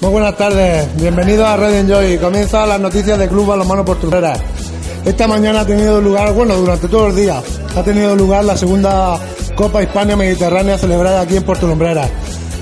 Muy 0.00 0.10
buenas 0.10 0.36
tardes, 0.36 0.94
bienvenidos 0.96 1.46
a 1.46 1.56
Red 1.56 1.74
Enjoy. 1.80 2.18
Comienza 2.18 2.66
las 2.66 2.78
noticias 2.78 3.18
de 3.18 3.28
Club 3.28 3.46
Balonmano 3.46 3.84
Portuguera. 3.84 4.34
Esta 5.04 5.26
mañana 5.26 5.60
ha 5.60 5.66
tenido 5.66 6.00
lugar, 6.00 6.34
bueno, 6.34 6.54
durante 6.54 6.86
todos 6.88 7.08
los 7.08 7.16
días, 7.16 7.42
ha 7.74 7.82
tenido 7.82 8.14
lugar 8.14 8.44
la 8.44 8.56
segunda 8.56 9.18
Copa 9.54 9.82
Hispania 9.82 10.16
Mediterránea 10.16 10.76
celebrada 10.76 11.22
aquí 11.22 11.36
en 11.36 11.44
Puerto 11.44 11.66
Lumbrera. 11.66 12.08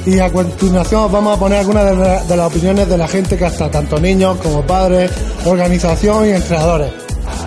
Y 0.06 0.20
a 0.20 0.30
continuación 0.30 1.02
os 1.02 1.12
vamos 1.12 1.36
a 1.36 1.40
poner 1.40 1.58
algunas 1.58 2.28
de 2.28 2.36
las 2.36 2.46
opiniones 2.46 2.88
de 2.88 2.98
la 2.98 3.08
gente 3.08 3.36
que 3.36 3.46
hasta 3.46 3.68
tanto 3.70 3.98
niños 3.98 4.38
como 4.38 4.62
padres, 4.62 5.10
organización 5.44 6.28
y 6.28 6.30
entrenadores. 6.30 6.92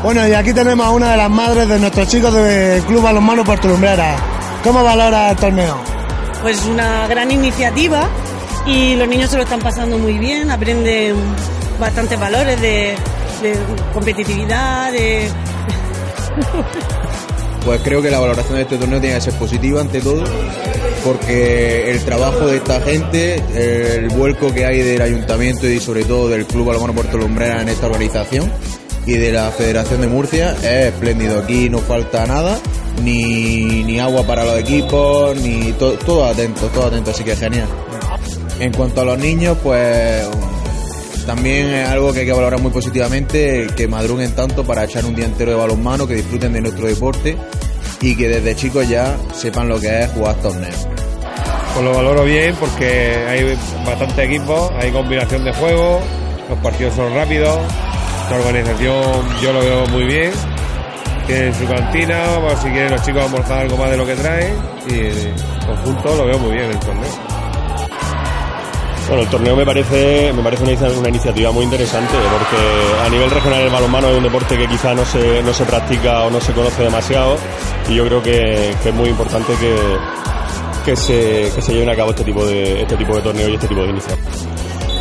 Bueno, 0.04 0.28
y 0.28 0.34
aquí 0.34 0.54
tenemos 0.54 0.86
a 0.86 0.90
una 0.90 1.12
de 1.12 1.18
las 1.18 1.30
madres 1.30 1.70
de 1.70 1.80
nuestros 1.80 2.08
chicos 2.10 2.34
del 2.34 2.82
Club 2.84 3.04
Balonmano 3.04 3.44
Puerto 3.44 3.68
Lumbrera. 3.70 4.18
¿Cómo 4.64 4.84
valora 4.84 5.32
el 5.32 5.38
torneo? 5.38 5.98
pues 6.42 6.66
una 6.66 7.08
gran 7.08 7.32
iniciativa 7.32 8.08
y 8.68 8.96
los 8.96 9.08
niños 9.08 9.30
se 9.30 9.38
lo 9.38 9.44
están 9.44 9.60
pasando 9.60 9.98
muy 9.98 10.18
bien, 10.18 10.52
aprenden 10.52 11.16
bastantes 11.80 12.20
valores 12.20 12.60
de, 12.62 12.96
competitividad, 13.94 14.92
de... 14.92 15.30
Pues 17.66 17.82
creo 17.84 18.02
que 18.02 18.10
la 18.10 18.20
valoración 18.22 18.56
de 18.56 18.62
este 18.62 18.78
torneo 18.78 19.02
tiene 19.02 19.16
que 19.16 19.22
ser 19.22 19.34
positiva 19.34 19.82
ante 19.82 20.00
todo, 20.00 20.24
porque 21.04 21.92
el 21.92 22.00
trabajo 22.06 22.48
de 22.48 22.58
esta 22.58 22.80
gente, 22.80 23.44
el 23.98 24.08
vuelco 24.08 24.54
que 24.54 24.66
hay 24.66 24.82
del 24.84 25.02
ayuntamiento 25.02 25.68
y 25.68 25.78
sobre 25.82 26.06
todo 26.06 26.30
del 26.30 26.46
Club 26.46 26.68
Balonmano 26.68 26.94
Puerto 26.94 27.18
Lumbrera 27.18 27.62
en 27.62 27.68
esta 27.68 27.88
organización 27.88 28.50
y 29.06 29.14
de 29.18 29.34
la 29.34 29.52
Federación 29.52 30.00
de 30.00 30.08
Murcia 30.08 30.52
es 30.62 30.94
espléndido. 30.94 31.40
Aquí 31.40 31.70
no 31.70 31.80
falta 31.80 32.26
nada, 32.26 32.58
ni, 33.04 33.84
ni 33.84 34.00
agua 34.00 34.24
para 34.26 34.46
los 34.46 34.58
equipos, 34.60 35.36
ni 35.36 35.74
to- 35.74 35.98
todo 36.06 36.24
atento, 36.26 36.68
todo 36.68 36.86
atento, 36.88 37.12
así 37.12 37.26
que 37.26 37.36
genial. 37.36 37.68
En 38.60 38.74
cuanto 38.74 39.02
a 39.02 39.06
los 39.06 39.20
niños, 39.20 39.58
pues 39.62 40.28
también 41.28 41.68
es 41.68 41.90
algo 41.90 42.14
que 42.14 42.22
hay 42.22 42.26
que 42.26 42.32
valorar 42.32 42.60
muy 42.60 42.72
positivamente, 42.72 43.68
que 43.76 43.88
madruguen 43.88 44.34
tanto 44.34 44.64
para 44.64 44.86
echar 44.86 45.06
un 45.06 45.14
día 45.14 45.26
entero 45.26 45.52
de 45.52 45.58
balonmano, 45.58 46.08
que 46.08 46.16
disfruten 46.16 46.54
de 46.54 46.62
nuestro 46.62 46.88
deporte 46.88 47.38
y 48.02 48.16
que 48.16 48.30
desde 48.30 48.56
chicos 48.56 48.88
ya 48.88 49.18
sepan 49.34 49.68
lo 49.68 49.80
que 49.80 50.04
es 50.04 50.12
jugar 50.12 50.36
torneos. 50.38 50.88
Pues 51.74 51.86
lo 51.86 51.94
valoro 51.94 52.24
bien 52.24 52.56
porque 52.56 53.26
hay 53.28 53.58
bastante 53.86 54.24
equipos, 54.24 54.72
hay 54.80 54.92
combinación 54.92 55.44
de 55.44 55.54
juego, 55.54 56.00
los 56.50 56.58
partidos 56.60 56.96
son 56.96 57.14
rápidos, 57.14 57.60
la 58.32 58.38
organización 58.38 59.04
yo 59.42 59.54
lo 59.54 59.60
veo 59.60 59.86
muy 59.88 60.06
bien, 60.06 60.32
tienen 61.28 61.54
su 61.54 61.68
cantina, 61.68 62.40
si 62.62 62.70
quieren 62.70 62.92
los 62.92 63.04
chicos 63.04 63.24
almorzar 63.24 63.60
algo 63.60 63.78
más 63.78 63.92
de 63.92 63.98
lo 63.98 64.06
que 64.06 64.16
traen 64.16 64.56
y 64.90 64.94
en 64.94 65.34
conjunto 65.68 66.16
lo 66.16 66.26
veo 66.26 66.40
muy 66.40 66.54
bien 66.54 66.72
el 66.72 66.80
torneo. 66.80 67.37
Bueno, 69.08 69.24
el 69.24 69.30
torneo 69.30 69.56
me 69.56 69.66
parece, 69.66 70.34
me 70.34 70.44
parece 70.44 70.64
una, 70.64 70.74
inicia- 70.74 71.00
una 71.00 71.10
iniciativa 71.10 71.52
muy 71.52 71.64
interesante 71.64 72.14
porque 72.14 73.06
a 73.06 73.10
nivel 73.10 73.32
regional 73.32 73.62
el 73.62 73.70
balonmano 73.70 74.10
es 74.10 74.18
un 74.18 74.24
deporte 74.24 74.58
que 74.58 74.68
quizá 74.68 74.94
no 74.94 75.06
se, 75.06 75.42
no 75.44 75.54
se 75.54 75.64
practica 75.64 76.24
o 76.24 76.30
no 76.30 76.42
se 76.42 76.52
conoce 76.52 76.84
demasiado 76.84 77.38
y 77.88 77.96
yo 77.96 78.06
creo 78.06 78.22
que, 78.22 78.72
es 78.72 78.94
muy 78.94 79.08
importante 79.10 79.54
que, 79.62 79.76
que, 80.86 80.96
se, 80.98 81.52
que 81.56 81.62
se 81.62 81.72
lleven 81.74 81.90
a 81.90 81.96
cabo 81.96 82.10
este 82.10 82.26
tipo 82.26 82.46
de, 82.46 82.82
este 82.82 82.98
tipo 82.98 83.16
de 83.16 83.22
torneos 83.22 83.50
y 83.50 83.54
este 83.54 83.68
tipo 83.70 83.82
de 83.82 83.90
iniciativas. 83.92 84.46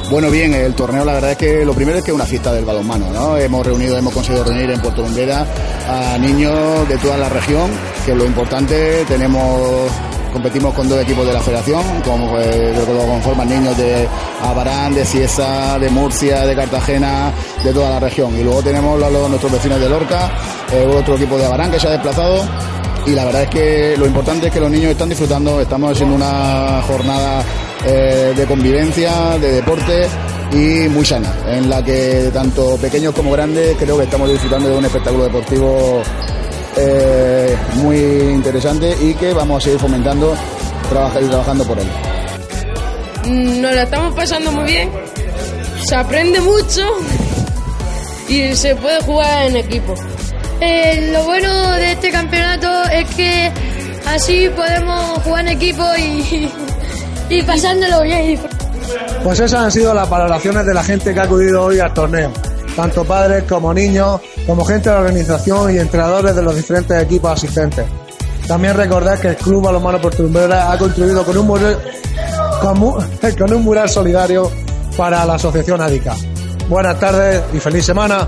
Bueno, 0.08 0.30
bien, 0.30 0.54
el 0.54 0.72
torneo 0.74 1.04
la 1.04 1.14
verdad 1.14 1.32
es 1.32 1.36
que 1.36 1.64
lo 1.64 1.74
primero 1.74 1.98
es 1.98 2.04
que 2.04 2.12
es 2.12 2.14
una 2.14 2.26
fiesta 2.26 2.52
del 2.52 2.64
balonmano, 2.64 3.10
¿no? 3.12 3.36
Hemos 3.36 3.66
reunido, 3.66 3.98
hemos 3.98 4.14
conseguido 4.14 4.44
reunir 4.44 4.70
en 4.70 4.80
Puerto 4.80 5.02
Lumbrera 5.02 5.44
a 5.88 6.16
niños 6.18 6.88
de 6.88 6.96
toda 6.98 7.16
la 7.16 7.28
región, 7.28 7.68
que 8.04 8.14
lo 8.14 8.24
importante, 8.24 9.04
tenemos 9.08 9.90
competimos 10.36 10.74
con 10.74 10.86
dos 10.86 11.00
equipos 11.00 11.26
de 11.26 11.32
la 11.32 11.40
federación, 11.40 11.82
como 12.04 12.38
eh, 12.38 12.70
lo 12.86 13.06
conforman 13.06 13.48
niños 13.48 13.74
de 13.78 14.06
Abarán, 14.42 14.94
de 14.94 15.02
Ciesa, 15.02 15.78
de 15.78 15.88
Murcia, 15.88 16.44
de 16.44 16.54
Cartagena, 16.54 17.32
de 17.64 17.72
toda 17.72 17.88
la 17.88 18.00
región. 18.00 18.38
Y 18.38 18.42
luego 18.42 18.62
tenemos 18.62 19.00
nuestros 19.30 19.50
vecinos 19.50 19.80
de 19.80 19.88
Lorca, 19.88 20.30
eh, 20.70 20.84
otro 20.86 21.16
equipo 21.16 21.38
de 21.38 21.46
Abarán 21.46 21.70
que 21.70 21.80
se 21.80 21.88
ha 21.88 21.92
desplazado. 21.92 22.46
Y 23.06 23.12
la 23.12 23.24
verdad 23.24 23.44
es 23.44 23.48
que 23.48 23.94
lo 23.96 24.04
importante 24.04 24.48
es 24.48 24.52
que 24.52 24.60
los 24.60 24.70
niños 24.70 24.90
están 24.90 25.08
disfrutando, 25.08 25.58
estamos 25.58 25.92
haciendo 25.92 26.14
una 26.14 26.82
jornada 26.86 27.42
eh, 27.86 28.34
de 28.36 28.44
convivencia, 28.44 29.38
de 29.40 29.52
deporte 29.52 30.06
y 30.52 30.86
muy 30.90 31.06
sana, 31.06 31.32
en 31.48 31.70
la 31.70 31.82
que 31.82 32.30
tanto 32.30 32.76
pequeños 32.76 33.14
como 33.14 33.30
grandes 33.30 33.74
creo 33.78 33.96
que 33.96 34.04
estamos 34.04 34.28
disfrutando 34.28 34.68
de 34.68 34.76
un 34.76 34.84
espectáculo 34.84 35.24
deportivo 35.24 36.02
eh, 36.76 37.56
muy 37.76 37.96
interesante 37.98 38.96
y 39.00 39.14
que 39.14 39.32
vamos 39.32 39.62
a 39.62 39.64
seguir 39.64 39.80
fomentando 39.80 40.34
trabajar 40.90 41.22
y 41.22 41.26
trabajando 41.26 41.64
por 41.64 41.78
él. 41.78 41.86
Mm, 43.24 43.60
Nos 43.60 43.74
lo 43.74 43.80
estamos 43.80 44.14
pasando 44.14 44.52
muy 44.52 44.64
bien, 44.64 44.90
se 45.84 45.96
aprende 45.96 46.40
mucho 46.40 46.82
y 48.28 48.54
se 48.54 48.74
puede 48.76 49.00
jugar 49.02 49.46
en 49.46 49.56
equipo. 49.56 49.94
Eh, 50.60 51.10
lo 51.12 51.24
bueno 51.24 51.72
de 51.72 51.92
este 51.92 52.10
campeonato 52.10 52.84
es 52.90 53.08
que 53.14 53.52
así 54.06 54.48
podemos 54.56 55.18
jugar 55.22 55.42
en 55.42 55.48
equipo 55.56 55.84
y, 55.98 56.50
y 57.30 57.42
pasándolo 57.42 58.02
bien. 58.02 58.38
Pues 59.22 59.40
esas 59.40 59.60
han 59.64 59.72
sido 59.72 59.92
las 59.92 60.08
valoraciones 60.08 60.64
de 60.64 60.72
la 60.74 60.82
gente 60.84 61.12
que 61.12 61.20
ha 61.20 61.24
acudido 61.24 61.64
hoy 61.64 61.80
al 61.80 61.92
torneo. 61.92 62.32
Tanto 62.76 63.04
padres 63.04 63.44
como 63.44 63.72
niños, 63.72 64.20
como 64.46 64.64
gente 64.64 64.90
de 64.90 64.94
la 64.94 65.00
organización 65.00 65.74
y 65.74 65.78
entrenadores 65.78 66.36
de 66.36 66.42
los 66.42 66.54
diferentes 66.54 67.02
equipos 67.02 67.32
asistentes. 67.32 67.86
También 68.46 68.76
recordar 68.76 69.18
que 69.18 69.28
el 69.28 69.36
Club 69.36 69.64
Balonmano 69.64 70.00
Puerto 70.00 70.22
Lumbrera 70.22 70.70
ha 70.70 70.78
contribuido 70.78 71.24
con 71.24 71.36
un, 71.38 71.46
mural, 71.46 71.78
con, 72.60 72.78
con 73.38 73.54
un 73.54 73.64
mural 73.64 73.88
solidario 73.88 74.50
para 74.96 75.24
la 75.24 75.34
Asociación 75.34 75.80
ADICA. 75.80 76.14
Buenas 76.68 77.00
tardes 77.00 77.42
y 77.54 77.58
feliz 77.58 77.84
semana. 77.84 78.26